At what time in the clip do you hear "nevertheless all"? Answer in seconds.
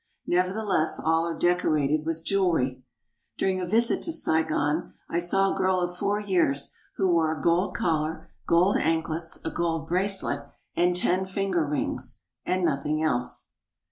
0.25-1.27